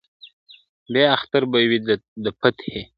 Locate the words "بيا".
0.93-1.07